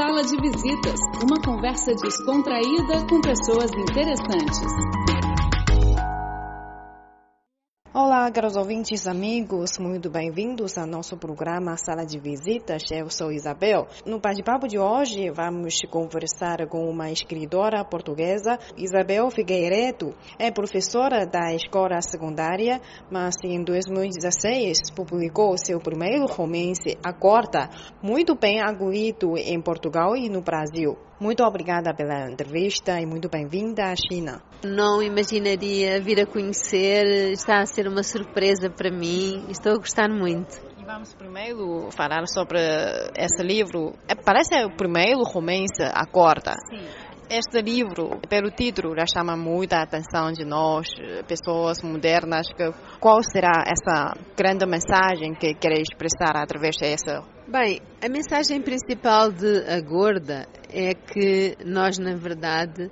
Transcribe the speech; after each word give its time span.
Sala 0.00 0.22
de 0.24 0.34
Visitas, 0.40 0.98
uma 1.22 1.38
conversa 1.44 1.92
descontraída 1.94 3.06
com 3.06 3.20
pessoas 3.20 3.70
interessantes. 3.70 4.99
Olá, 7.92 8.30
caros 8.30 8.56
ouvintes, 8.56 9.08
amigos, 9.08 9.76
muito 9.80 10.08
bem-vindos 10.08 10.78
ao 10.78 10.86
nosso 10.86 11.16
programa 11.16 11.76
Sala 11.76 12.06
de 12.06 12.20
Visitas. 12.20 12.84
Eu 12.88 13.10
sou 13.10 13.32
Isabel. 13.32 13.88
No 14.06 14.20
bate-papo 14.20 14.68
de 14.68 14.78
hoje, 14.78 15.28
vamos 15.30 15.80
conversar 15.90 16.68
com 16.68 16.88
uma 16.88 17.10
escritora 17.10 17.84
portuguesa, 17.84 18.60
Isabel 18.76 19.28
Figueiredo. 19.32 20.14
É 20.38 20.52
professora 20.52 21.26
da 21.26 21.52
escola 21.52 22.00
secundária, 22.00 22.80
mas 23.10 23.34
em 23.42 23.60
2016 23.64 24.92
publicou 24.94 25.58
seu 25.58 25.80
primeiro 25.80 26.26
romance, 26.26 26.96
A 27.04 27.12
Corta, 27.12 27.68
muito 28.00 28.36
bem 28.36 28.60
acolhido 28.60 29.36
em 29.36 29.60
Portugal 29.60 30.14
e 30.14 30.28
no 30.28 30.40
Brasil. 30.40 30.96
Muito 31.20 31.44
obrigada 31.44 31.92
pela 31.92 32.30
entrevista 32.30 32.98
e 32.98 33.04
muito 33.04 33.28
bem-vinda 33.28 33.92
à 33.92 33.94
China. 33.94 34.40
Não 34.64 35.02
imaginaria 35.02 36.00
vir 36.00 36.18
a 36.18 36.24
conhecer, 36.24 37.32
está 37.32 37.60
a 37.60 37.66
ser 37.66 37.86
uma 37.86 38.02
surpresa 38.02 38.70
para 38.70 38.90
mim, 38.90 39.44
estou 39.50 39.74
a 39.74 39.76
gostar 39.76 40.08
muito. 40.08 40.56
E 40.78 40.82
vamos 40.82 41.12
primeiro 41.12 41.90
falar 41.90 42.26
sobre 42.26 42.58
esse 43.14 43.42
livro. 43.42 43.92
É, 44.08 44.14
parece 44.14 44.64
o 44.64 44.74
primeiro 44.74 45.22
romance 45.22 45.82
a 45.82 46.06
corta. 46.06 46.54
Sim. 46.70 47.09
Este 47.32 47.62
livro, 47.62 48.20
pelo 48.28 48.50
título, 48.50 48.92
já 48.96 49.04
chama 49.06 49.36
muita 49.36 49.80
atenção 49.80 50.32
de 50.32 50.44
nós, 50.44 50.88
pessoas 51.28 51.80
modernas. 51.80 52.48
Que, 52.48 52.72
qual 52.98 53.22
será 53.22 53.62
essa 53.68 54.16
grande 54.36 54.66
mensagem 54.66 55.32
que 55.34 55.54
quer 55.54 55.80
expressar 55.80 56.36
através 56.36 56.74
desse 56.76 57.22
Bem, 57.46 57.80
a 58.04 58.08
mensagem 58.08 58.60
principal 58.60 59.30
de 59.30 59.62
A 59.70 59.80
Gorda 59.80 60.48
é 60.68 60.92
que 60.92 61.56
nós, 61.64 61.98
na 61.98 62.16
verdade, 62.16 62.90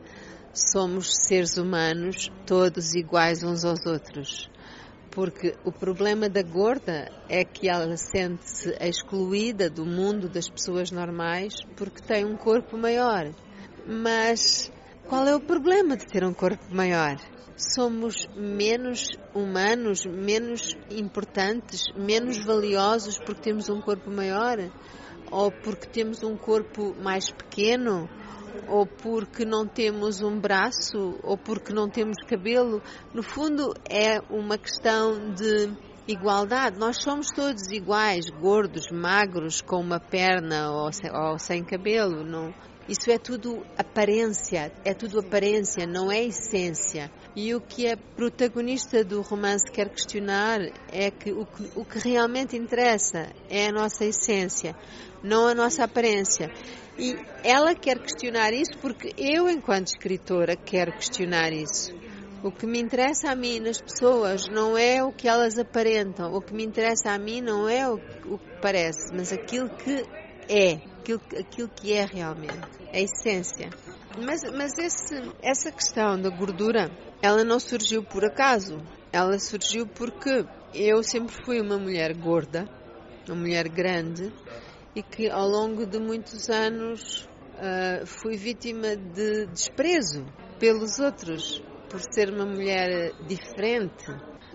somos 0.55 1.17
seres 1.27 1.57
humanos 1.57 2.31
todos 2.47 2.95
iguais 2.95 3.43
uns 3.43 3.65
aos 3.65 3.85
outros. 3.87 4.49
Porque 5.11 5.57
o 5.65 5.73
problema 5.73 6.29
da 6.29 6.43
gorda 6.43 7.11
é 7.29 7.43
que 7.43 7.69
ela 7.69 7.97
sente-se 7.97 8.71
excluída 8.81 9.69
do 9.69 9.85
mundo 9.85 10.29
das 10.29 10.49
pessoas 10.49 10.93
normais 10.93 11.55
porque 11.77 12.01
tem 12.01 12.25
um 12.25 12.37
corpo 12.37 12.79
maior. 12.79 13.35
Mas 13.89 14.71
qual 15.09 15.27
é 15.27 15.35
o 15.35 15.41
problema 15.41 15.97
de 15.97 16.07
ter 16.07 16.23
um 16.23 16.35
corpo 16.35 16.65
maior? 16.71 17.17
somos 17.59 18.29
menos 18.37 19.19
humanos, 19.35 20.07
menos 20.07 20.77
importantes, 20.91 21.87
menos 21.97 22.39
valiosos 22.45 23.19
porque 23.19 23.43
temos 23.43 23.69
um 23.69 23.81
corpo 23.81 24.11
maior? 24.11 24.59
Ou 25.31 25.51
porque 25.51 25.87
temos 25.89 26.23
um 26.23 26.37
corpo 26.37 26.95
mais 27.03 27.31
pequeno? 27.31 28.09
Ou 28.69 28.87
porque 28.87 29.45
não 29.45 29.67
temos 29.67 30.23
um 30.23 30.39
braço? 30.39 31.19
Ou 31.23 31.37
porque 31.37 31.73
não 31.73 31.89
temos 31.91 32.17
cabelo? 32.29 32.81
No 33.13 33.23
fundo, 33.23 33.75
é 33.91 34.21
uma 34.31 34.57
questão 34.57 35.35
de 35.35 35.71
igualdade. 36.07 36.79
Nós 36.79 37.03
somos 37.03 37.29
todos 37.29 37.71
iguais, 37.73 38.31
gordos, 38.31 38.91
magros, 38.91 39.61
com 39.61 39.81
uma 39.81 39.99
perna 40.01 40.71
ou 40.71 40.93
sem, 40.93 41.11
ou 41.11 41.39
sem 41.39 41.65
cabelo. 41.65 42.25
Não, 42.25 42.55
isso 42.89 43.11
é 43.11 43.19
tudo 43.19 43.67
aparência, 43.77 44.73
é 44.83 44.95
tudo 44.95 45.21
aparência, 45.21 45.87
não 45.87 46.11
é 46.11 46.25
essência. 46.25 47.11
E 47.37 47.55
o 47.55 47.61
que 47.61 47.87
a 47.87 47.97
protagonista 47.97 49.05
do 49.05 49.21
romance 49.21 49.71
quer 49.71 49.91
questionar 49.91 50.61
é 50.91 51.11
que 51.11 51.31
o, 51.31 51.45
que 51.45 51.71
o 51.77 51.85
que 51.85 51.99
realmente 51.99 52.57
interessa 52.57 53.31
é 53.51 53.67
a 53.67 53.73
nossa 53.73 54.07
essência, 54.07 54.75
não 55.23 55.47
a 55.47 55.55
nossa 55.55 55.85
aparência. 55.85 56.51
E 56.99 57.15
ela 57.45 57.75
quer 57.75 57.99
questionar 57.99 58.53
isso 58.53 58.79
porque 58.81 59.13
eu, 59.19 59.51
enquanto 59.51 59.89
escritora, 59.89 60.57
quero 60.57 60.93
questionar 60.93 61.53
isso. 61.53 61.95
O 62.43 62.51
que 62.51 62.67
me 62.67 62.81
interessa 62.81 63.31
a 63.31 63.37
mim 63.37 63.61
nas 63.61 63.81
pessoas 63.81 64.49
não 64.49 64.79
é 64.79 65.03
o 65.05 65.13
que 65.13 65.29
elas 65.29 65.59
aparentam. 65.59 66.33
O 66.33 66.41
que 66.41 66.55
me 66.55 66.65
interessa 66.65 67.11
a 67.11 67.19
mim 67.19 67.41
não 67.41 67.69
é 67.69 67.89
o, 67.89 67.97
o 68.27 68.39
que 68.39 68.61
parece, 68.63 69.13
mas 69.13 69.33
aquilo 69.33 69.69
que 69.71 70.05
é, 70.49 70.81
aquilo, 71.09 71.21
aquilo 71.39 71.69
que 71.69 71.93
é 71.93 72.05
realmente, 72.05 72.69
a 72.93 73.01
essência. 73.01 73.71
Mas, 74.19 74.43
mas 74.53 74.77
esse, 74.79 75.15
essa 75.43 75.71
questão 75.73 76.21
da 76.21 76.29
gordura 76.29 76.91
ela 77.23 77.45
não 77.45 77.59
surgiu 77.59 78.03
por 78.03 78.25
acaso. 78.25 78.79
Ela 79.13 79.39
surgiu 79.39 79.87
porque 79.87 80.45
eu 80.75 81.03
sempre 81.03 81.35
fui 81.45 81.61
uma 81.61 81.79
mulher 81.79 82.15
gorda, 82.15 82.69
uma 83.27 83.37
mulher 83.37 83.69
grande, 83.69 84.33
e 84.95 85.03
que 85.03 85.31
ao 85.31 85.49
longo 85.49 85.87
de 85.87 85.99
muitos 85.99 86.49
anos 86.51 87.29
uh, 87.55 88.07
fui 88.07 88.37
vítima 88.37 88.97
de 88.97 89.47
desprezo 89.47 90.27
pelos 90.59 90.99
outros, 90.99 91.63
por 91.89 92.01
ser 92.13 92.31
uma 92.33 92.45
mulher 92.45 93.13
diferente. 93.27 94.07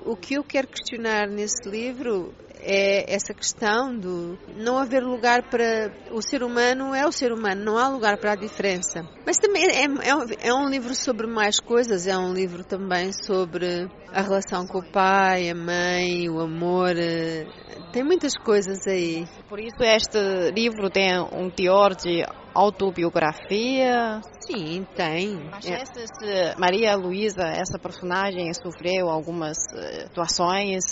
O 0.06 0.16
que 0.16 0.36
eu 0.36 0.44
quero 0.44 0.68
questionar 0.68 1.28
nesse 1.28 1.68
livro 1.68 2.34
é 2.66 3.13
essa 3.13 3.34
questão 3.34 3.97
do 3.97 4.38
não 4.56 4.78
haver 4.78 5.03
lugar 5.03 5.50
para. 5.50 5.91
O 6.12 6.22
ser 6.22 6.44
humano 6.44 6.94
é 6.94 7.06
o 7.06 7.12
ser 7.12 7.31
humano, 7.31 7.63
não 7.63 7.78
há 7.78 7.88
lugar 7.88 8.18
para 8.18 8.34
a 8.34 8.35
diferença. 8.35 9.01
Mas 9.25 9.38
também 9.38 9.63
é, 9.66 9.84
é, 9.84 10.47
é 10.50 10.53
um 10.53 10.69
livro 10.69 10.96
sobre 10.96 11.28
mais 11.28 11.59
coisas, 11.59 12.07
é 12.07 12.18
um 12.18 12.34
livro 12.34 12.63
também 12.63 13.12
sobre 13.12 13.90
a 14.12 14.22
relação 14.22 14.66
com 14.66 14.79
o 14.79 14.91
pai, 14.91 15.50
a 15.50 15.56
mãe, 15.56 16.29
o 16.29 16.40
amor. 16.40 16.96
Eh, 16.97 17.46
tem 17.91 18.03
muitas 18.03 18.34
coisas 18.38 18.88
aí. 18.88 19.25
Por 19.50 19.59
isso, 19.59 19.81
este 19.81 20.51
livro 20.51 20.90
tem 20.90 21.19
um 21.19 21.50
teor 21.50 21.95
de 21.95 22.24
autobiografia? 22.53 24.22
Sim, 24.40 24.86
tem. 24.96 25.50
Mas 25.52 25.66
é. 25.66 25.81
essa, 25.81 26.59
Maria 26.59 26.96
Luísa, 26.96 27.44
essa 27.44 27.80
personagem, 27.80 28.53
sofreu 28.53 29.09
algumas 29.09 29.58
eh, 29.74 30.03
situações 30.08 30.84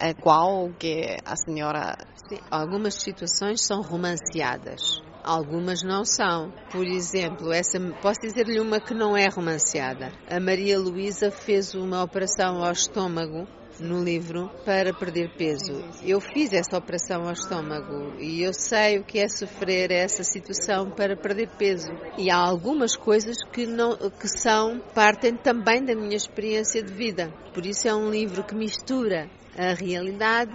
é 0.00 0.10
igual 0.10 0.70
que 0.78 1.16
a 1.24 1.36
senhora? 1.36 1.96
Sim, 2.28 2.38
algumas 2.50 2.94
situações 2.94 3.64
são 3.64 3.82
romanceadas. 3.82 5.02
Algumas 5.24 5.82
não 5.82 6.04
são. 6.04 6.52
Por 6.70 6.84
exemplo, 6.84 7.52
essa, 7.52 7.78
posso 8.00 8.20
dizer-lhe 8.20 8.58
uma 8.58 8.80
que 8.80 8.92
não 8.92 9.16
é 9.16 9.28
romanceada. 9.28 10.10
A 10.28 10.40
Maria 10.40 10.78
Luísa 10.78 11.30
fez 11.30 11.74
uma 11.74 12.02
operação 12.02 12.64
ao 12.64 12.72
estômago 12.72 13.46
no 13.82 14.02
livro 14.02 14.50
para 14.64 14.92
perder 14.94 15.30
peso. 15.36 15.84
Eu 16.02 16.20
fiz 16.20 16.52
essa 16.52 16.78
operação 16.78 17.26
ao 17.26 17.32
estômago 17.32 18.14
e 18.18 18.42
eu 18.42 18.52
sei 18.52 18.98
o 18.98 19.04
que 19.04 19.18
é 19.18 19.28
sofrer 19.28 19.90
essa 19.90 20.22
situação 20.22 20.90
para 20.90 21.16
perder 21.16 21.48
peso. 21.58 21.92
E 22.16 22.30
há 22.30 22.36
algumas 22.36 22.96
coisas 22.96 23.36
que 23.52 23.66
não 23.66 23.96
que 23.96 24.28
são 24.28 24.80
partem 24.94 25.36
também 25.36 25.84
da 25.84 25.94
minha 25.94 26.16
experiência 26.16 26.82
de 26.82 26.92
vida. 26.92 27.32
Por 27.52 27.66
isso 27.66 27.88
é 27.88 27.94
um 27.94 28.10
livro 28.10 28.44
que 28.44 28.54
mistura 28.54 29.28
a 29.56 29.74
realidade 29.74 30.52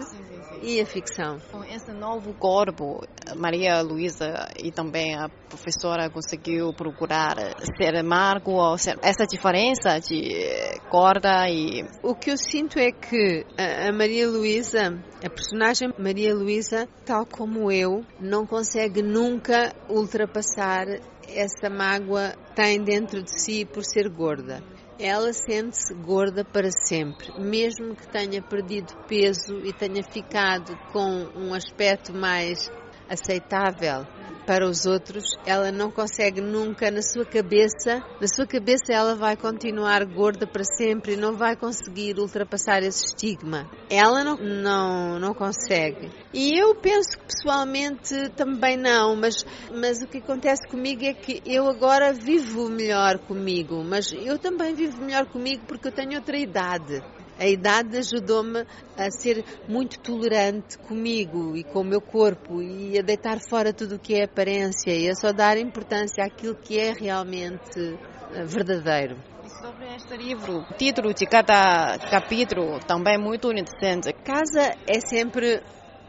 e 0.61 0.81
a 0.81 0.85
ficção. 0.85 1.37
Com 1.51 1.63
esse 1.63 1.91
novo 1.91 2.33
corpo, 2.33 3.03
Maria 3.35 3.81
Luísa 3.81 4.47
e 4.57 4.71
também 4.71 5.15
a 5.15 5.29
professora 5.49 6.09
conseguiu 6.09 6.73
procurar 6.73 7.35
ser 7.77 8.03
marco 8.03 8.51
ou 8.51 8.77
ser 8.77 8.97
essa 9.01 9.25
diferença 9.25 9.99
de 9.99 10.79
corda 10.89 11.49
e 11.49 11.85
o 12.01 12.15
que 12.15 12.31
eu 12.31 12.37
sinto 12.37 12.79
é 12.79 12.91
que 12.91 13.45
a 13.57 13.91
Maria 13.91 14.27
Luísa, 14.27 14.97
a 15.23 15.29
personagem 15.29 15.93
Maria 15.97 16.33
Luísa, 16.33 16.87
tal 17.05 17.25
como 17.25 17.71
eu, 17.71 18.03
não 18.19 18.45
consegue 18.45 19.01
nunca 19.01 19.73
ultrapassar 19.89 20.85
essa 21.27 21.69
mágoa 21.69 22.31
que 22.31 22.55
tem 22.55 22.83
dentro 22.83 23.21
de 23.21 23.41
si 23.41 23.65
por 23.65 23.83
ser 23.83 24.09
gorda 24.09 24.63
ela 24.99 25.31
sente-se 25.31 25.93
gorda 25.93 26.43
para 26.43 26.69
sempre, 26.87 27.31
mesmo 27.39 27.95
que 27.95 28.07
tenha 28.09 28.41
perdido 28.41 28.93
peso 29.07 29.59
e 29.63 29.71
tenha 29.71 30.03
ficado 30.03 30.75
com 30.91 31.29
um 31.35 31.53
aspecto 31.53 32.13
mais 32.13 32.57
aceitável 33.07 34.05
para 34.47 34.65
os 34.65 34.85
outros, 34.85 35.25
ela 35.45 35.73
não 35.73 35.91
consegue 35.91 36.39
nunca 36.39 36.89
na 36.89 37.01
sua 37.01 37.25
cabeça, 37.25 38.01
na 38.21 38.27
sua 38.33 38.47
cabeça 38.47 38.93
ela 38.93 39.13
vai 39.13 39.35
continuar 39.35 40.05
gorda 40.05 40.47
para 40.47 40.63
sempre 40.63 41.13
e 41.13 41.17
não 41.17 41.35
vai 41.35 41.57
conseguir 41.57 42.17
ultrapassar 42.17 42.81
esse 42.81 43.07
estigma. 43.07 43.69
Ela 43.89 44.23
não, 44.23 44.37
não, 44.37 45.19
não 45.19 45.33
consegue. 45.33 46.09
E 46.33 46.57
eu 46.57 46.73
penso 46.75 47.17
que 47.17 47.25
pessoalmente 47.25 48.29
também 48.37 48.77
não, 48.77 49.17
mas, 49.17 49.45
mas 49.69 50.01
o 50.01 50.07
que 50.07 50.19
acontece 50.19 50.65
comigo 50.69 51.03
é 51.03 51.13
que 51.13 51.41
eu 51.45 51.67
agora 51.67 52.13
vivo 52.13 52.69
melhor 52.69 53.19
comigo, 53.19 53.83
mas 53.83 54.13
eu 54.13 54.39
também 54.39 54.73
vivo 54.73 55.03
melhor 55.03 55.25
comigo 55.25 55.65
porque 55.67 55.89
eu 55.89 55.91
tenho 55.91 56.15
outra 56.15 56.37
idade. 56.37 57.03
A 57.39 57.45
idade 57.45 57.97
ajudou-me 57.97 58.65
a 58.97 59.11
ser 59.11 59.45
muito 59.67 59.99
tolerante 59.99 60.77
comigo 60.79 61.55
e 61.55 61.63
com 61.63 61.81
o 61.81 61.83
meu 61.83 62.01
corpo 62.01 62.61
e 62.61 62.97
a 62.97 63.01
deitar 63.01 63.39
fora 63.39 63.71
tudo 63.71 63.95
o 63.95 63.99
que 63.99 64.15
é 64.15 64.23
aparência 64.23 64.91
e 64.91 65.07
a 65.09 65.13
só 65.13 65.31
dar 65.31 65.57
importância 65.57 66.23
àquilo 66.23 66.55
que 66.55 66.79
é 66.79 66.93
realmente 66.93 67.99
eh, 68.33 68.43
verdadeiro. 68.43 69.17
E 69.45 69.49
sobre 69.49 69.85
este 69.95 70.17
livro, 70.17 70.65
o 70.69 70.73
título 70.73 71.13
de 71.13 71.25
cada 71.27 71.97
capítulo 72.09 72.79
também 72.79 73.15
é 73.15 73.17
muito 73.19 73.51
interessante. 73.51 74.11
Casa 74.13 74.73
é 74.87 74.99
sempre 74.99 75.61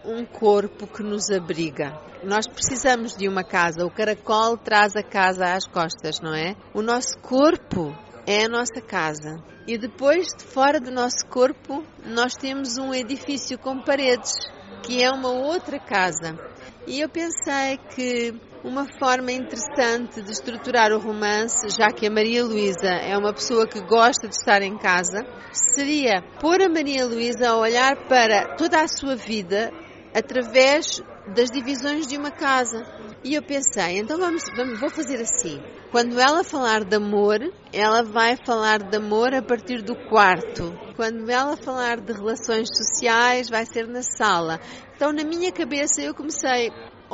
um 0.04 0.24
corpo 0.24 0.86
que 0.86 1.02
nos 1.02 1.30
abriga. 1.30 1.92
Nós 2.24 2.46
precisamos 2.46 3.16
de 3.16 3.28
uma 3.28 3.44
casa. 3.44 3.84
O 3.84 3.90
caracol 3.90 4.56
traz 4.56 4.96
a 4.96 5.02
casa 5.02 5.54
às 5.54 5.66
costas, 5.66 6.20
não 6.20 6.34
é? 6.34 6.56
O 6.72 6.80
nosso 6.80 7.18
corpo 7.20 7.94
é 8.28 8.44
a 8.44 8.48
nossa 8.48 8.82
casa. 8.82 9.42
E 9.66 9.78
depois, 9.78 10.26
de 10.36 10.44
fora 10.44 10.78
do 10.78 10.90
nosso 10.90 11.26
corpo, 11.30 11.82
nós 12.04 12.34
temos 12.34 12.76
um 12.76 12.92
edifício 12.92 13.58
com 13.58 13.80
paredes, 13.80 14.34
que 14.82 15.02
é 15.02 15.10
uma 15.10 15.30
outra 15.30 15.78
casa. 15.78 16.38
E 16.86 17.00
eu 17.00 17.08
pensei 17.08 17.78
que 17.94 18.34
uma 18.62 18.86
forma 18.98 19.32
interessante 19.32 20.20
de 20.20 20.30
estruturar 20.30 20.92
o 20.92 20.98
romance, 20.98 21.70
já 21.70 21.90
que 21.90 22.06
a 22.06 22.10
Maria 22.10 22.44
Luísa 22.44 22.88
é 22.88 23.16
uma 23.16 23.32
pessoa 23.32 23.66
que 23.66 23.80
gosta 23.80 24.28
de 24.28 24.34
estar 24.34 24.60
em 24.60 24.76
casa, 24.76 25.24
seria 25.50 26.22
pôr 26.38 26.60
a 26.60 26.68
Maria 26.68 27.06
Luísa 27.06 27.48
a 27.48 27.56
olhar 27.56 27.96
para 28.08 28.56
toda 28.56 28.82
a 28.82 28.88
sua 28.88 29.16
vida 29.16 29.70
através 30.14 31.00
das 31.34 31.50
divisões 31.50 32.06
de 32.06 32.16
uma 32.16 32.30
casa. 32.30 32.84
E 33.24 33.34
eu 33.34 33.42
pensei, 33.42 33.98
então 33.98 34.18
vamos, 34.18 34.42
vamos, 34.56 34.78
vou 34.78 34.90
fazer 34.90 35.20
assim. 35.20 35.60
Quando 35.90 36.18
ela 36.20 36.44
falar 36.44 36.84
de 36.84 36.96
amor, 36.96 37.38
ela 37.72 38.02
vai 38.02 38.36
falar 38.44 38.82
de 38.82 38.96
amor 38.96 39.34
a 39.34 39.42
partir 39.42 39.82
do 39.82 39.94
quarto. 40.08 40.72
Quando 40.94 41.28
ela 41.28 41.56
falar 41.56 42.00
de 42.00 42.12
relações 42.12 42.68
sociais, 42.76 43.48
vai 43.48 43.64
ser 43.66 43.86
na 43.88 44.02
sala. 44.02 44.60
Então, 44.94 45.12
na 45.12 45.24
minha 45.24 45.52
cabeça, 45.52 46.00
eu 46.02 46.14
comecei 46.14 46.70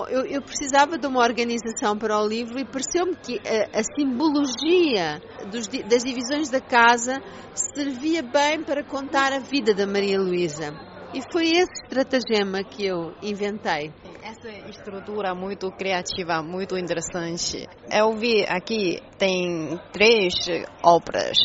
eu, 0.08 0.26
eu, 0.26 0.43
precisava 0.43 0.99
de 0.99 1.06
uma 1.06 1.20
organização 1.20 1.96
para 1.96 2.19
o 2.19 2.26
livro 2.26 2.58
e 2.58 2.64
pareceu-me 2.64 3.14
que 3.14 3.38
a, 3.38 3.78
a 3.78 3.82
simbologia 3.84 5.22
dos, 5.52 5.69
das 5.69 6.02
divisões 6.02 6.50
da 6.50 6.60
casa 6.60 7.22
servia 7.55 8.22
bem 8.22 8.64
para 8.64 8.82
contar 8.82 9.32
a 9.32 9.38
vida 9.38 9.72
da 9.72 9.87
Maria 9.87 10.20
Luísa. 10.20 10.94
E 11.14 11.22
foi 11.32 11.46
esse 11.52 11.72
estratagema 11.84 12.64
que 12.64 12.87
eu 12.87 13.14
inventei. 13.22 13.93
Essa 14.22 14.50
estrutura 14.69 15.34
muito 15.34 15.70
criativa, 15.70 16.43
muito 16.43 16.76
interessante. 16.76 17.69
Eu 17.90 18.16
vi 18.16 18.44
aqui, 18.49 19.00
tem 19.16 19.78
três 19.93 20.34
obras 20.82 21.38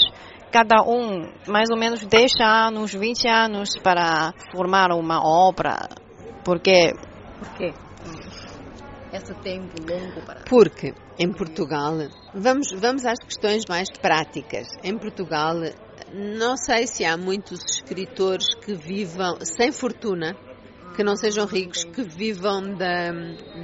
cada 0.51 0.81
um 0.81 1.31
mais 1.47 1.69
ou 1.69 1.77
menos 1.77 2.03
10 2.03 2.31
anos, 2.41 2.91
20 2.91 3.27
anos 3.27 3.77
para 3.77 4.33
formar 4.51 4.91
uma 4.91 5.21
obra. 5.23 5.77
Porque. 6.43 6.91
Por 7.37 7.53
quê? 7.55 7.73
esse 9.13 9.33
tempo 9.35 9.75
longo 9.81 10.21
para. 10.25 10.41
Porque 10.47 10.93
em 11.17 11.31
Portugal, 11.31 11.93
vamos, 12.33 12.71
vamos 12.71 13.05
às 13.05 13.19
questões 13.19 13.63
mais 13.67 13.89
práticas. 13.89 14.67
Em 14.83 14.97
Portugal, 14.97 15.55
não 16.13 16.57
sei 16.57 16.87
se 16.87 17.05
há 17.05 17.17
muitos 17.17 17.59
escritores 17.65 18.47
que 18.55 18.73
vivam 18.73 19.37
sem 19.41 19.71
fortuna, 19.71 20.35
que 20.95 21.03
não 21.03 21.15
sejam 21.15 21.45
ricos, 21.45 21.83
que 21.83 22.03
vivam 22.03 22.75
da, 22.75 23.11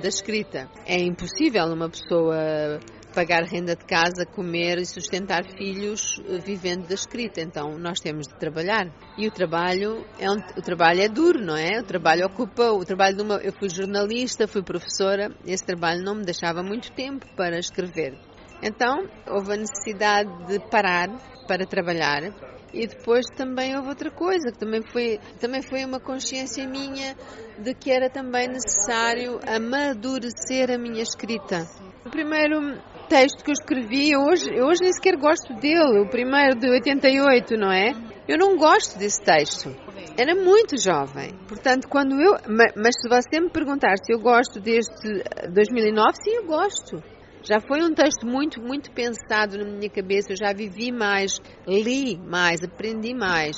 da 0.02 0.08
escrita. 0.08 0.70
É 0.86 0.98
impossível 0.98 1.66
uma 1.66 1.90
pessoa 1.90 2.80
pagar 3.16 3.44
renda 3.44 3.76
de 3.76 3.86
casa, 3.86 4.26
comer 4.26 4.78
e 4.78 4.86
sustentar 4.86 5.46
filhos 5.58 6.22
eh, 6.28 6.38
vivendo 6.40 6.86
da 6.86 6.94
escrita. 6.94 7.42
Então 7.42 7.78
nós 7.80 8.00
temos 8.00 8.28
de 8.28 8.36
trabalhar. 8.36 8.94
E 9.18 9.26
o 9.26 9.32
trabalho 9.32 10.06
é 10.20 10.30
um, 10.30 10.36
o 10.36 10.62
trabalho 10.62 11.02
é 11.02 11.08
duro, 11.08 11.40
não 11.40 11.56
é? 11.56 11.80
O 11.80 11.84
trabalho 11.84 12.26
ocupa 12.26 12.72
o 12.72 12.84
trabalho 12.84 13.16
de 13.16 13.24
uma. 13.24 13.36
Eu 13.36 13.54
fui 13.54 13.70
jornalista, 13.70 14.48
fui 14.48 14.62
professora. 14.62 15.32
Esse 15.46 15.66
trabalho 15.66 16.04
não 16.04 16.16
me 16.16 16.26
deixava 16.26 16.62
muito 16.62 16.92
tempo 16.92 17.26
para 17.36 17.58
escrever. 17.58 18.20
Então 18.62 19.08
houve 19.28 19.54
a 19.54 19.58
necessidade 19.58 20.30
de 20.48 20.60
parar 20.70 21.10
para 21.48 21.66
trabalhar. 21.66 22.34
E 22.74 22.88
depois 22.88 23.26
também 23.38 23.76
houve 23.78 23.88
outra 23.88 24.12
coisa, 24.12 24.52
que 24.52 24.60
também 24.60 24.82
foi, 24.92 25.18
também 25.40 25.62
foi 25.62 25.86
uma 25.86 26.00
consciência 26.00 26.68
minha 26.68 27.16
de 27.58 27.74
que 27.74 27.90
era 27.90 28.10
também 28.10 28.50
necessário 28.50 29.40
amadurecer 29.48 30.70
a 30.70 30.78
minha 30.78 31.02
escrita. 31.02 31.66
O 32.06 32.10
primeiro 32.10 32.78
texto 33.08 33.44
que 33.46 33.52
eu 33.52 33.54
escrevi, 33.54 34.18
hoje, 34.18 34.50
eu 34.54 34.66
hoje 34.66 34.82
nem 34.82 34.92
sequer 34.92 35.16
gosto 35.16 35.54
dele, 35.54 36.02
o 36.02 36.10
primeiro 36.10 36.60
de 36.60 36.70
88, 36.70 37.56
não 37.56 37.72
é? 37.72 37.94
Eu 38.28 38.38
não 38.38 38.58
gosto 38.58 39.00
desse 39.00 39.24
texto. 39.24 39.70
Era 40.18 40.36
muito 40.36 40.78
jovem. 40.78 41.34
Portanto, 41.48 41.88
quando 41.88 42.20
eu. 42.20 42.34
Mas 42.76 42.96
se 43.00 43.08
você 43.08 43.40
me 43.40 43.50
perguntar 43.50 43.96
se 44.04 44.12
eu 44.12 44.20
gosto 44.20 44.60
deste 44.60 45.24
2009, 45.54 46.12
sim, 46.22 46.32
eu 46.32 46.46
gosto. 46.46 47.15
Já 47.48 47.60
foi 47.60 47.84
um 47.84 47.94
texto 47.94 48.26
muito, 48.26 48.60
muito 48.60 48.92
pensado 48.92 49.56
na 49.60 49.66
minha 49.66 49.90
cabeça. 49.90 50.32
Eu 50.32 50.36
já 50.36 50.52
vivi 50.52 50.92
mais, 50.92 51.40
li 51.68 52.18
mais, 52.18 52.64
aprendi 52.64 53.14
mais. 53.14 53.56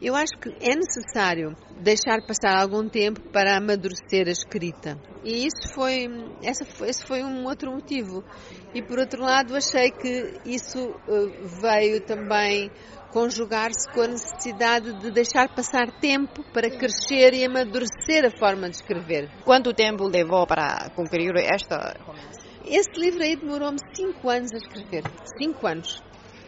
Eu 0.00 0.14
acho 0.14 0.32
que 0.40 0.48
é 0.60 0.74
necessário 0.74 1.54
deixar 1.78 2.18
passar 2.26 2.58
algum 2.58 2.88
tempo 2.88 3.20
para 3.30 3.58
amadurecer 3.58 4.26
a 4.26 4.30
escrita. 4.30 4.98
E 5.22 5.46
isso 5.46 5.74
foi, 5.74 6.06
essa 6.42 6.64
foi, 6.64 6.88
esse 6.88 7.04
foi 7.04 7.22
um 7.22 7.44
outro 7.44 7.70
motivo. 7.72 8.24
E 8.74 8.82
por 8.82 8.98
outro 8.98 9.22
lado, 9.22 9.54
achei 9.54 9.90
que 9.90 10.40
isso 10.46 10.78
uh, 10.78 11.60
veio 11.60 12.00
também 12.06 12.70
conjugar-se 13.12 13.90
com 13.92 14.02
a 14.02 14.08
necessidade 14.08 14.98
de 15.00 15.10
deixar 15.10 15.54
passar 15.54 15.90
tempo 16.00 16.42
para 16.54 16.70
crescer 16.70 17.34
e 17.34 17.44
amadurecer 17.44 18.24
a 18.24 18.38
forma 18.38 18.70
de 18.70 18.76
escrever. 18.76 19.30
Quanto 19.44 19.74
tempo 19.74 20.04
levou 20.04 20.46
para 20.46 20.90
concluir 20.94 21.34
esta? 21.36 21.96
Esse 22.66 22.90
livro 22.98 23.22
aí 23.22 23.36
demorou-me 23.36 23.78
cinco 23.94 24.28
anos 24.28 24.52
a 24.52 24.56
escrever. 24.56 25.04
Cinco 25.38 25.66
anos. 25.68 26.02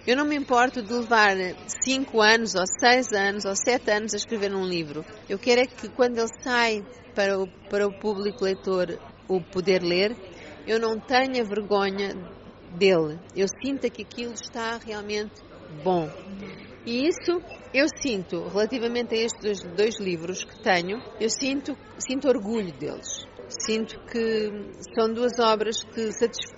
Eu 0.09 0.17
não 0.17 0.25
me 0.25 0.37
importo 0.37 0.83
de 0.83 0.91
levar 0.91 1.37
5 1.85 2.23
anos, 2.23 2.55
ou 2.55 2.65
6 2.81 3.13
anos, 3.13 3.45
ou 3.45 3.55
7 3.55 3.91
anos 3.91 4.15
a 4.15 4.17
escrever 4.17 4.55
um 4.55 4.65
livro. 4.65 5.05
Eu 5.29 5.39
quero 5.39 5.61
é 5.61 5.67
que 5.67 5.91
quando 5.91 6.17
ele 6.17 6.29
sai 6.43 6.83
para 7.15 7.39
o, 7.39 7.47
para 7.69 7.87
o 7.87 7.93
público 7.93 8.43
leitor 8.43 8.99
o 9.29 9.43
poder 9.43 9.83
ler, 9.83 10.17
eu 10.67 10.81
não 10.81 10.99
tenha 10.99 11.45
vergonha 11.45 12.15
dele. 12.73 13.21
Eu 13.37 13.47
sinta 13.63 13.91
que 13.91 14.03
aquilo 14.03 14.33
está 14.33 14.79
realmente 14.79 15.43
bom. 15.85 16.09
E 16.87 17.07
isso 17.07 17.43
eu 17.75 17.87
sinto, 18.01 18.49
relativamente 18.49 19.15
a 19.15 19.19
estes 19.19 19.61
dois 19.77 20.01
livros 20.01 20.43
que 20.43 20.59
tenho, 20.63 21.03
eu 21.21 21.29
sinto, 21.29 21.77
sinto 21.99 22.29
orgulho 22.29 22.73
deles. 22.73 23.27
Sinto 23.69 24.01
que 24.11 24.51
são 24.95 25.13
duas 25.13 25.39
obras 25.39 25.85
que 25.85 26.09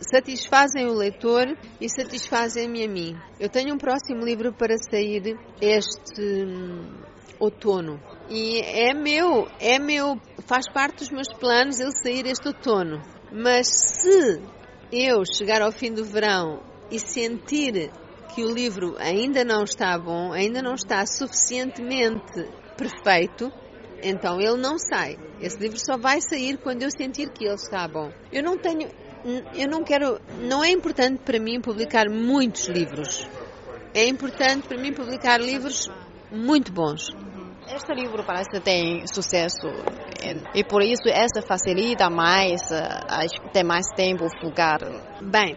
satisfazem 0.00 0.86
o 0.86 0.94
leitor 0.94 1.44
e 1.80 1.88
satisfazem-me 1.88 2.84
a 2.84 2.88
mim. 2.88 3.16
Eu 3.40 3.48
tenho 3.48 3.74
um 3.74 3.78
próximo 3.78 4.24
livro 4.24 4.52
para 4.52 4.76
sair 4.78 5.36
este 5.60 6.22
hum, 6.22 7.02
outono. 7.40 8.00
E 8.28 8.60
é 8.60 8.94
meu, 8.94 9.48
é 9.58 9.76
meu, 9.76 10.20
faz 10.46 10.72
parte 10.72 10.98
dos 10.98 11.10
meus 11.10 11.26
planos 11.40 11.80
ele 11.80 11.90
sair 11.96 12.26
este 12.26 12.46
outono. 12.46 13.02
Mas 13.32 13.66
se 13.66 14.40
eu 14.92 15.24
chegar 15.24 15.62
ao 15.62 15.72
fim 15.72 15.92
do 15.92 16.04
verão 16.04 16.62
e 16.92 17.00
sentir 17.00 17.90
que 18.32 18.44
o 18.44 18.54
livro 18.54 18.94
ainda 19.00 19.44
não 19.44 19.64
está 19.64 19.98
bom, 19.98 20.32
ainda 20.32 20.62
não 20.62 20.74
está 20.74 21.04
suficientemente 21.04 22.48
perfeito, 22.76 23.50
então 24.02 24.40
ele 24.40 24.56
não 24.56 24.78
sai. 24.78 25.18
Esse 25.40 25.58
livro 25.58 25.78
só 25.78 25.96
vai 25.96 26.20
sair 26.20 26.58
quando 26.58 26.82
eu 26.82 26.90
sentir 26.90 27.30
que 27.30 27.44
ele 27.44 27.54
está 27.54 27.86
bom. 27.88 28.10
Eu 28.32 28.42
não 28.42 28.56
tenho, 28.58 28.88
eu 29.54 29.68
não 29.68 29.82
quero, 29.82 30.20
não 30.40 30.62
é 30.64 30.70
importante 30.70 31.20
para 31.24 31.38
mim 31.38 31.60
publicar 31.60 32.08
muitos 32.08 32.68
livros. 32.68 33.26
É 33.94 34.06
importante 34.06 34.68
para 34.68 34.78
mim 34.78 34.92
publicar 34.92 35.40
livros 35.40 35.88
muito 36.30 36.72
bons. 36.72 37.08
Este 37.72 37.94
livro 37.94 38.24
parece 38.24 38.50
que 38.50 38.60
tem 38.60 39.06
sucesso 39.06 39.68
e 40.54 40.64
por 40.64 40.82
isso 40.82 41.08
essa 41.08 41.40
facilita 41.40 42.10
mais, 42.10 42.60
eh, 42.70 43.50
ter 43.52 43.62
mais 43.62 43.86
tempo 43.94 44.26
fugar. 44.40 44.80
Bem, 45.22 45.56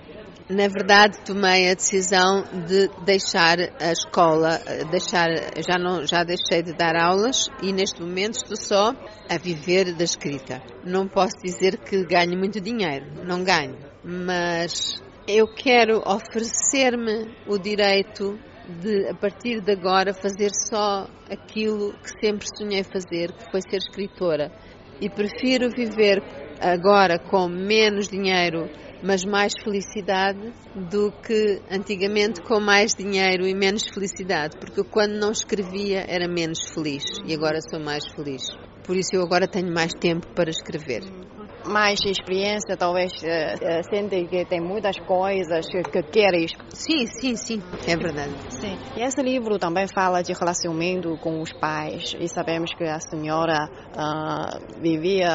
na 0.49 0.67
verdade, 0.67 1.19
tomei 1.25 1.69
a 1.71 1.73
decisão 1.73 2.43
de 2.67 2.89
deixar 3.05 3.57
a 3.79 3.91
escola, 3.91 4.59
deixar, 4.91 5.29
já 5.65 5.77
não, 5.77 6.05
já 6.05 6.23
deixei 6.23 6.61
de 6.61 6.73
dar 6.73 6.95
aulas 6.95 7.47
e 7.61 7.71
neste 7.71 8.01
momento 8.01 8.35
estou 8.35 8.57
só 8.57 8.93
a 9.29 9.37
viver 9.37 9.93
da 9.95 10.03
escrita. 10.03 10.61
Não 10.83 11.07
posso 11.07 11.37
dizer 11.41 11.77
que 11.77 12.03
ganho 12.05 12.37
muito 12.37 12.59
dinheiro, 12.59 13.05
não 13.25 13.43
ganho, 13.43 13.77
mas 14.03 15.01
eu 15.27 15.47
quero 15.47 16.01
oferecer-me 16.05 17.33
o 17.47 17.57
direito 17.57 18.37
de, 18.81 19.09
a 19.09 19.15
partir 19.15 19.61
de 19.61 19.71
agora, 19.71 20.13
fazer 20.13 20.51
só 20.69 21.07
aquilo 21.29 21.93
que 21.93 22.09
sempre 22.25 22.45
sonhei 22.57 22.83
fazer, 22.83 23.31
que 23.31 23.49
foi 23.49 23.61
ser 23.61 23.77
escritora. 23.77 24.51
E 24.99 25.09
prefiro 25.09 25.69
viver 25.69 26.21
agora 26.61 27.17
com 27.17 27.47
menos 27.47 28.07
dinheiro 28.07 28.69
mas 29.03 29.25
mais 29.25 29.53
felicidade 29.61 30.53
do 30.73 31.11
que 31.11 31.61
antigamente 31.69 32.41
com 32.41 32.59
mais 32.59 32.95
dinheiro 32.95 33.45
e 33.45 33.53
menos 33.53 33.83
felicidade, 33.93 34.57
porque 34.57 34.83
quando 34.83 35.19
não 35.19 35.31
escrevia 35.31 36.05
era 36.07 36.27
menos 36.27 36.59
feliz 36.73 37.03
e 37.25 37.33
agora 37.33 37.59
sou 37.61 37.79
mais 37.79 38.07
feliz. 38.15 38.43
Por 38.85 38.95
isso 38.95 39.09
eu 39.13 39.21
agora 39.21 39.47
tenho 39.47 39.73
mais 39.73 39.93
tempo 39.93 40.27
para 40.33 40.49
escrever. 40.49 41.22
Mais 41.65 41.99
experiência, 42.05 42.75
talvez 42.77 43.11
uh, 43.13 43.83
sente 43.89 44.25
que 44.25 44.45
tem 44.45 44.61
muitas 44.61 44.97
coisas 44.99 45.65
que, 45.67 45.81
que 45.83 46.03
queres. 46.03 46.51
Sim, 46.69 47.05
sim, 47.07 47.35
sim, 47.35 47.63
é 47.87 47.95
verdade. 47.95 48.33
Sim. 48.49 48.77
E 48.95 49.01
esse 49.01 49.21
livro 49.21 49.57
também 49.57 49.87
fala 49.87 50.21
de 50.21 50.33
relacionamento 50.33 51.17
com 51.17 51.41
os 51.41 51.51
pais 51.53 52.15
e 52.19 52.27
sabemos 52.27 52.73
que 52.73 52.83
a 52.83 52.99
senhora 52.99 53.67
uh, 53.95 54.81
vivia 54.81 55.29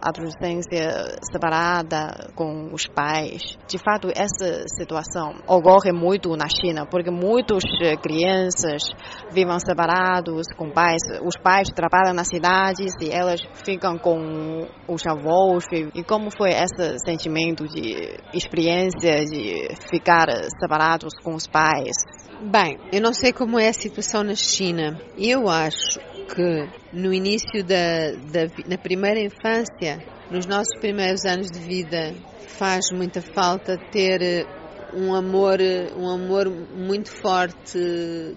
a 0.00 0.08
adolescência 0.08 1.18
separada 1.30 2.30
com 2.34 2.72
os 2.72 2.86
pais. 2.86 3.56
De 3.66 3.78
fato, 3.78 4.08
essa 4.08 4.64
situação 4.68 5.34
ocorre 5.46 5.92
muito 5.92 6.34
na 6.36 6.48
China, 6.48 6.86
porque 6.86 7.10
muitas 7.10 7.62
crianças 8.02 8.82
vivem 9.30 9.58
separados 9.58 10.46
com 10.56 10.70
pais. 10.70 11.02
Os 11.22 11.36
pais 11.42 11.68
trabalham 11.74 12.14
nas 12.14 12.28
cidades 12.28 12.92
e 13.00 13.10
elas 13.10 13.40
ficam 13.64 13.98
com 13.98 14.66
os 14.88 15.06
avós. 15.06 15.57
E 15.94 16.02
como 16.04 16.30
foi 16.30 16.50
esse 16.50 16.98
sentimento 17.04 17.66
de 17.68 18.18
experiência 18.32 19.24
de 19.24 19.68
ficar 19.90 20.26
separados 20.60 21.14
com 21.22 21.34
os 21.34 21.46
pais? 21.46 21.96
Bem, 22.40 22.78
eu 22.92 23.00
não 23.00 23.12
sei 23.12 23.32
como 23.32 23.58
é 23.58 23.68
a 23.68 23.72
situação 23.72 24.22
na 24.22 24.34
China. 24.34 24.96
Eu 25.16 25.48
acho 25.48 25.98
que 26.28 26.68
no 26.92 27.12
início 27.12 27.64
da, 27.64 28.12
da 28.30 28.46
na 28.66 28.78
primeira 28.78 29.20
infância, 29.20 29.98
nos 30.30 30.46
nossos 30.46 30.78
primeiros 30.78 31.24
anos 31.24 31.50
de 31.50 31.58
vida, 31.58 32.14
faz 32.58 32.90
muita 32.92 33.20
falta 33.20 33.76
ter 33.90 34.46
um 34.94 35.14
amor, 35.14 35.58
um 35.96 36.08
amor 36.08 36.48
muito 36.48 37.10
forte 37.10 37.78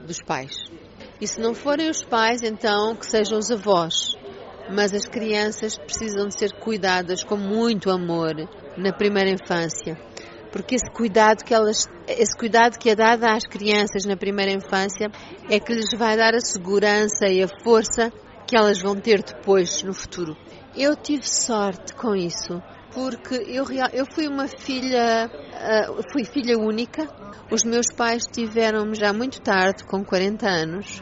dos 0.06 0.18
pais. 0.26 0.56
E 1.20 1.28
se 1.28 1.40
não 1.40 1.54
forem 1.54 1.90
os 1.90 2.04
pais, 2.04 2.42
então 2.42 2.96
que 2.96 3.06
sejam 3.06 3.38
os 3.38 3.52
avós. 3.52 4.18
Mas 4.74 4.94
as 4.94 5.06
crianças 5.06 5.78
precisam 5.78 6.28
de 6.28 6.38
ser 6.38 6.54
cuidadas 6.54 7.24
com 7.24 7.36
muito 7.36 7.90
amor 7.90 8.34
na 8.78 8.94
primeira 8.94 9.30
infância. 9.30 9.98
Porque 10.52 10.76
esse 10.76 10.90
cuidado 10.92 11.44
que 11.44 11.54
elas, 11.54 11.88
esse 12.08 12.38
cuidado 12.38 12.78
que 12.78 12.90
é 12.90 12.96
dado 12.96 13.24
às 13.24 13.44
crianças 13.46 14.06
na 14.06 14.18
primeira 14.18 14.52
infância 14.52 15.10
é 15.50 15.60
que 15.60 15.74
lhes 15.74 15.92
vai 15.98 16.18
dar 16.18 16.36
a 16.36 16.42
segurança 16.42 17.28
e 17.28 17.42
a 17.42 17.48
força 17.64 18.12
que 18.48 18.56
elas 18.56 18.82
vão 18.82 18.96
ter 18.96 19.24
depois 19.24 19.82
no 19.84 19.94
futuro. 19.94 20.36
Eu 20.76 20.96
tive 20.96 21.24
sorte 21.26 21.94
com 21.94 22.16
isso 22.16 22.62
porque 22.94 23.36
eu, 23.48 23.66
eu 23.94 24.06
fui 24.14 24.28
uma 24.28 24.48
filha, 24.48 25.28
uh, 25.28 26.12
fui 26.12 26.26
filha 26.26 26.58
única. 26.58 27.08
Os 27.50 27.64
meus 27.64 27.88
pais 27.96 28.24
tiveram-me 28.32 28.96
já 28.96 29.14
muito 29.14 29.42
tarde, 29.42 29.84
com 29.86 30.04
40 30.04 30.48
anos, 30.48 31.02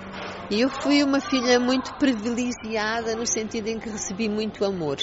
e 0.50 0.62
eu 0.62 0.70
fui 0.70 1.04
uma 1.04 1.20
filha 1.20 1.60
muito 1.60 1.94
privilegiada 1.96 3.16
no 3.16 3.26
sentido 3.26 3.68
em 3.68 3.80
que 3.80 3.90
recebi 3.90 4.28
muito 4.28 4.66
amor 4.66 4.98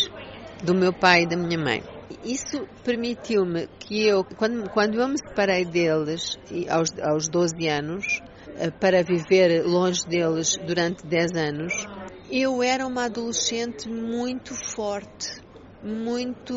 do 0.63 0.75
meu 0.75 0.93
pai 0.93 1.23
e 1.23 1.27
da 1.29 1.37
minha 1.37 1.59
mãe. 1.59 1.83
Isso 2.25 2.67
permitiu-me 2.85 3.69
que 3.79 4.07
eu, 4.07 4.25
quando, 4.25 4.69
quando 4.71 5.01
eu 5.01 5.09
me 5.09 5.19
separei 5.19 5.65
deles 5.65 6.39
aos, 6.69 6.99
aos 6.99 7.29
12 7.29 7.69
anos, 7.69 8.21
uh, 8.49 8.73
para 8.81 9.03
viver 9.03 9.65
longe 9.65 10.07
deles 10.07 10.57
durante 10.67 11.07
10 11.07 11.33
anos, 11.33 11.87
eu 12.31 12.63
era 12.63 12.87
uma 12.87 13.05
adolescente 13.05 13.89
muito 13.89 14.55
forte 14.55 15.47
muito 15.87 16.55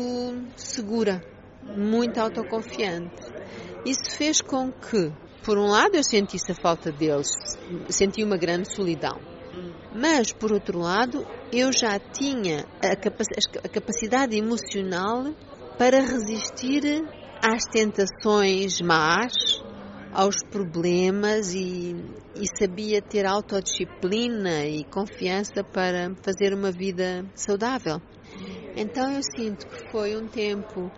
segura, 0.56 1.22
muito 1.76 2.18
autoconfiante. 2.18 3.22
Isso 3.84 4.10
fez 4.16 4.40
com 4.40 4.72
que, 4.72 5.12
por 5.44 5.58
um 5.58 5.66
lado, 5.66 5.94
eu 5.94 6.04
sentisse 6.04 6.52
a 6.52 6.54
falta 6.54 6.92
deles, 6.92 7.28
senti 7.88 8.22
uma 8.22 8.36
grande 8.36 8.74
solidão. 8.74 9.18
Mas, 9.94 10.32
por 10.32 10.52
outro 10.52 10.78
lado, 10.78 11.26
eu 11.52 11.72
já 11.72 11.98
tinha 11.98 12.64
a, 12.82 13.68
capacidade 13.68 14.36
emocional 14.36 15.34
para 15.76 16.00
resistir 16.00 16.82
às 17.42 17.64
tentações 17.72 18.80
más, 18.80 19.32
aos 20.12 20.36
problemas 20.50 21.54
e, 21.54 21.96
e, 22.36 22.46
sabia 22.58 23.00
ter 23.00 23.26
autodisciplina 23.26 24.64
e 24.64 24.84
confiança 24.84 25.64
para 25.64 26.14
fazer 26.22 26.52
uma 26.52 26.70
vida 26.70 27.24
saudável. 27.34 28.00
Então 28.76 29.12
eu 29.12 29.20
sinto 29.22 29.66
que 29.66 29.90
foi 29.90 30.16
um 30.16 30.26
tempo 30.28 30.90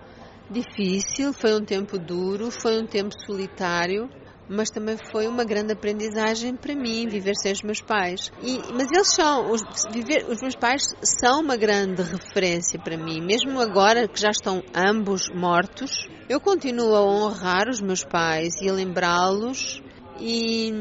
difícil, 0.51 1.33
foi 1.33 1.55
um 1.55 1.65
tempo 1.65 1.99
duro, 1.99 2.51
foi 2.51 2.81
um 2.81 2.87
tempo 2.87 3.15
solitário, 3.27 4.09
mas 4.53 4.71
também 4.71 4.97
foi 5.11 5.27
uma 5.27 5.45
grande 5.45 5.73
aprendizagem 5.73 6.55
para 6.55 6.75
mim 6.75 7.09
viver 7.09 7.35
sem 7.37 7.53
os 7.53 7.63
meus 7.63 7.81
pais. 7.81 8.31
E, 8.43 8.59
mas 8.73 8.91
eles 8.93 9.09
são, 9.15 9.51
os, 9.51 9.63
viver, 9.91 10.27
os 10.29 10.41
meus 10.41 10.55
pais 10.55 10.83
são 11.03 11.41
uma 11.41 11.57
grande 11.57 12.03
referência 12.03 12.79
para 12.79 12.97
mim, 12.97 13.21
mesmo 13.21 13.61
agora 13.61 14.07
que 14.07 14.21
já 14.21 14.31
estão 14.31 14.63
ambos 14.75 15.29
mortos. 15.35 16.07
Eu 16.29 16.41
continuo 16.41 16.95
a 16.95 17.03
honrar 17.03 17.69
os 17.69 17.81
meus 17.81 18.05
pais 18.05 18.55
e 18.63 18.69
a 18.69 18.73
lembrá-los 18.73 19.83
e 20.21 20.73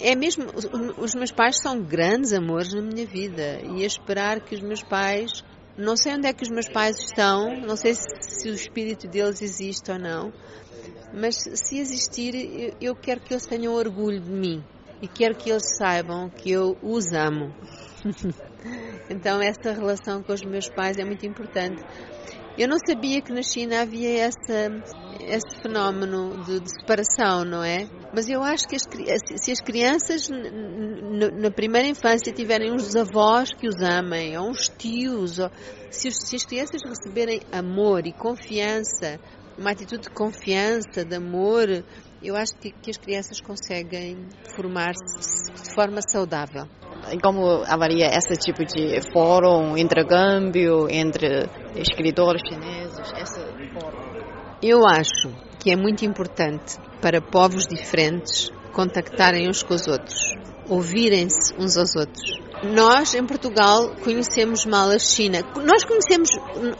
é 0.00 0.14
mesmo, 0.14 0.46
os 0.96 1.14
meus 1.14 1.32
pais 1.32 1.56
são 1.60 1.82
grandes 1.82 2.32
amores 2.32 2.72
na 2.72 2.80
minha 2.80 3.06
vida 3.06 3.60
e 3.62 3.82
a 3.82 3.86
esperar 3.86 4.40
que 4.40 4.54
os 4.54 4.60
meus 4.62 4.82
pais 4.82 5.44
não 5.76 5.96
sei 5.96 6.14
onde 6.14 6.26
é 6.26 6.32
que 6.32 6.42
os 6.42 6.50
meus 6.50 6.68
pais 6.68 6.98
estão, 6.98 7.56
não 7.60 7.76
sei 7.76 7.94
se, 7.94 8.02
se 8.20 8.48
o 8.48 8.54
espírito 8.54 9.08
deles 9.08 9.40
existe 9.42 9.90
ou 9.90 9.98
não, 9.98 10.32
mas 11.12 11.36
se 11.36 11.78
existir, 11.78 12.34
eu, 12.34 12.74
eu 12.80 12.96
quero 12.96 13.20
que 13.20 13.32
eles 13.32 13.46
tenham 13.46 13.74
orgulho 13.74 14.20
de 14.20 14.30
mim 14.30 14.64
e 15.02 15.08
quero 15.08 15.34
que 15.34 15.50
eles 15.50 15.76
saibam 15.76 16.28
que 16.28 16.50
eu 16.50 16.76
os 16.82 17.12
amo. 17.12 17.54
então, 19.10 19.40
essa 19.40 19.72
relação 19.72 20.22
com 20.22 20.32
os 20.32 20.42
meus 20.42 20.68
pais 20.68 20.98
é 20.98 21.04
muito 21.04 21.26
importante. 21.26 21.82
Eu 22.58 22.68
não 22.68 22.76
sabia 22.86 23.22
que 23.22 23.32
na 23.32 23.42
China 23.42 23.80
havia 23.80 24.26
essa, 24.26 24.70
esse 25.20 25.62
fenómeno 25.62 26.44
de, 26.44 26.60
de 26.60 26.70
separação, 26.70 27.44
não 27.44 27.64
é? 27.64 27.88
Mas 28.12 28.28
eu 28.28 28.42
acho 28.42 28.66
que 28.66 28.74
as, 28.74 28.82
se 29.36 29.52
as 29.52 29.60
crianças 29.60 30.28
na 30.28 31.50
primeira 31.50 31.86
infância 31.86 32.32
tiverem 32.32 32.72
uns 32.72 32.96
avós 32.96 33.52
que 33.52 33.68
os 33.68 33.80
amem, 33.80 34.36
ou 34.36 34.48
uns 34.48 34.68
tios, 34.68 35.38
ou, 35.38 35.50
se, 35.90 36.10
se 36.10 36.36
as 36.36 36.44
crianças 36.44 36.82
receberem 36.84 37.40
amor 37.52 38.06
e 38.06 38.12
confiança, 38.12 39.20
uma 39.56 39.70
atitude 39.70 40.04
de 40.04 40.10
confiança, 40.10 41.04
de 41.04 41.14
amor, 41.14 41.84
eu 42.22 42.36
acho 42.36 42.54
que, 42.56 42.70
que 42.70 42.90
as 42.90 42.96
crianças 42.96 43.40
conseguem 43.40 44.26
formar-se 44.54 45.52
de 45.62 45.74
forma 45.74 46.00
saudável. 46.02 46.66
Como 47.22 47.62
avalia 47.66 48.06
esse 48.06 48.36
tipo 48.36 48.64
de 48.64 49.00
fórum, 49.12 49.76
intercâmbio 49.76 50.88
entre 50.90 51.48
escritores 51.76 52.42
chineses, 52.46 53.08
fórum? 53.08 53.49
Eu 54.62 54.86
acho 54.86 55.34
que 55.58 55.70
é 55.70 55.76
muito 55.76 56.04
importante 56.04 56.76
para 57.00 57.22
povos 57.22 57.66
diferentes 57.66 58.50
contactarem 58.74 59.48
uns 59.48 59.62
com 59.62 59.72
os 59.72 59.88
outros, 59.88 60.34
ouvirem-se 60.68 61.54
uns 61.58 61.78
aos 61.78 61.96
outros. 61.96 62.38
Nós, 62.62 63.14
em 63.14 63.24
Portugal, 63.24 63.94
conhecemos 64.04 64.66
mal 64.66 64.90
a 64.90 64.98
China. 64.98 65.38
Nós 65.64 65.82
conhecemos, 65.82 66.28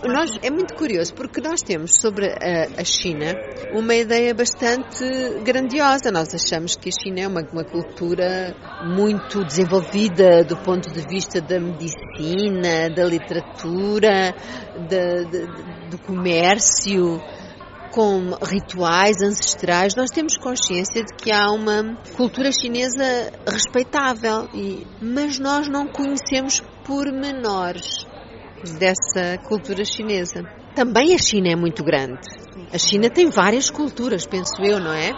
nós, 0.07 0.39
é 0.43 0.51
muito 0.51 0.75
curioso, 0.75 1.15
porque 1.15 1.41
nós 1.41 1.63
temos 1.63 1.97
sobre 1.99 2.27
a, 2.27 2.81
a 2.83 2.85
China 2.85 3.33
uma 3.73 3.95
ideia 3.95 4.35
bastante 4.35 5.03
grandiosa. 5.43 6.13
Nós 6.13 6.35
achamos 6.35 6.77
que 6.77 6.91
a 6.91 6.93
China 6.93 7.21
é 7.21 7.27
uma, 7.27 7.41
uma 7.51 7.65
cultura 7.65 8.55
muito 8.95 9.43
desenvolvida 9.43 10.45
do 10.45 10.59
ponto 10.59 10.93
de 10.93 11.01
vista 11.09 11.41
da 11.41 11.59
medicina, 11.59 12.91
da 12.95 13.05
literatura, 13.05 14.35
do 15.91 15.99
comércio 16.01 17.19
com 17.91 18.31
rituais 18.43 19.17
ancestrais, 19.23 19.95
nós 19.95 20.11
temos 20.11 20.37
consciência 20.37 21.03
de 21.05 21.15
que 21.15 21.31
há 21.33 21.51
uma 21.51 21.97
cultura 22.17 22.51
chinesa 22.53 23.33
respeitável, 23.47 24.49
e, 24.55 24.87
mas 25.01 25.39
nós 25.39 25.69
não 25.69 25.87
conhecemos 25.87 26.63
pormenores 26.85 28.07
dessa 28.79 29.39
cultura 29.49 29.85
chinesa. 29.85 30.43
Também 30.75 31.15
a 31.15 31.19
China 31.19 31.49
é 31.51 31.57
muito 31.57 31.83
grande. 31.83 32.21
A 32.73 32.79
China 32.79 33.11
tem 33.11 33.29
várias 33.29 33.71
culturas, 33.71 34.27
penso 34.27 34.63
eu, 34.63 34.79
não 34.79 34.93
é? 34.93 35.11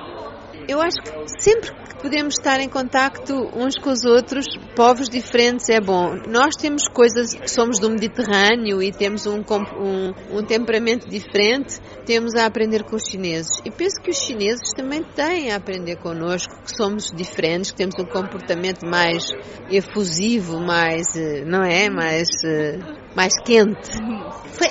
Eu 0.69 0.81
acho 0.81 0.97
que 1.03 1.43
sempre 1.43 1.71
que 1.71 2.03
podemos 2.03 2.35
estar 2.35 2.61
em 2.61 2.69
contacto 2.69 3.35
uns 3.55 3.77
com 3.77 3.91
os 3.91 4.05
outros, 4.05 4.47
povos 4.77 5.09
diferentes, 5.09 5.69
é 5.69 5.81
bom. 5.81 6.15
Nós 6.29 6.55
temos 6.57 6.87
coisas 6.89 7.35
que 7.35 7.49
somos 7.49 7.79
do 7.79 7.91
Mediterrâneo 7.91 8.83
e 8.83 8.93
temos 8.93 9.27
um, 9.27 9.39
um, 9.41 10.39
um 10.39 10.45
temperamento 10.45 11.09
diferente, 11.09 11.81
temos 12.05 12.35
a 12.35 12.47
aprender 12.47 12.85
com 12.85 12.97
os 12.97 13.05
chineses. 13.09 13.61
E 13.65 13.71
penso 13.71 14.01
que 14.03 14.11
os 14.11 14.19
chineses 14.19 14.73
também 14.75 15.03
têm 15.03 15.51
a 15.53 15.57
aprender 15.57 15.97
connosco, 15.97 16.63
que 16.63 16.77
somos 16.77 17.11
diferentes, 17.13 17.73
que 17.73 17.79
temos 17.79 17.99
um 17.99 18.07
comportamento 18.07 18.87
mais 18.87 19.29
efusivo, 19.71 20.61
mais, 20.61 21.17
eh, 21.17 21.45
não 21.45 21.63
é? 21.63 21.91
Mais, 21.91 22.29
eh, 22.45 22.79
mais 23.17 23.33
quente. 23.45 23.91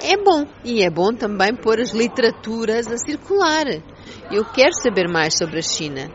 É 0.04 0.18
bom. 0.18 0.46
E 0.64 0.84
é 0.84 0.90
bom 0.90 1.14
também 1.14 1.56
pôr 1.56 1.80
as 1.80 1.92
literaturas 1.92 2.88
a 2.88 2.98
circular. 2.98 3.66
Eu 4.32 4.46
quero 4.46 4.74
saber 4.82 5.10
mais 5.10 5.38
sobre 5.38 5.60
a 5.60 5.62
China. 5.62 6.10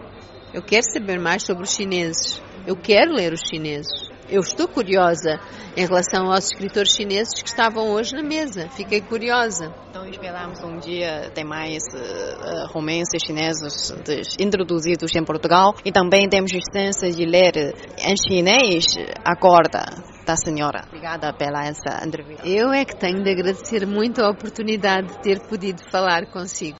Eu 0.54 0.62
quero 0.62 0.90
saber 0.90 1.20
mais 1.20 1.42
sobre 1.42 1.64
os 1.64 1.74
chineses. 1.74 2.40
Eu 2.66 2.74
quero 2.74 3.12
ler 3.12 3.30
os 3.34 3.42
chineses. 3.42 4.08
Eu 4.26 4.40
estou 4.40 4.66
curiosa 4.66 5.38
em 5.76 5.84
relação 5.84 6.32
aos 6.32 6.46
escritores 6.46 6.92
chineses 6.92 7.42
que 7.42 7.48
estavam 7.48 7.90
hoje 7.90 8.14
na 8.14 8.22
mesa. 8.22 8.70
Fiquei 8.70 9.02
curiosa. 9.02 9.70
Então 9.90 10.08
esperamos 10.08 10.64
um 10.64 10.78
dia 10.78 11.30
ter 11.34 11.44
mais 11.44 11.82
uh, 11.92 12.72
romances 12.72 13.20
chineses 13.22 13.92
introduzidos 14.40 15.14
em 15.14 15.22
Portugal 15.22 15.74
e 15.84 15.92
também 15.92 16.26
temos 16.26 16.50
chance 16.50 17.10
de 17.10 17.26
ler 17.26 17.74
em 17.98 18.14
chinês 18.16 18.86
a 19.22 19.36
corda 19.36 19.84
da 20.26 20.36
senhora. 20.36 20.84
Obrigada 20.86 21.34
pela 21.34 21.66
essa 21.66 22.02
entrevista. 22.02 22.48
Eu 22.48 22.72
é 22.72 22.82
que 22.82 22.96
tenho 22.96 23.22
de 23.22 23.30
agradecer 23.30 23.86
muito 23.86 24.22
a 24.22 24.30
oportunidade 24.30 25.08
de 25.08 25.20
ter 25.20 25.46
podido 25.46 25.82
falar 25.90 26.24
consigo. 26.32 26.78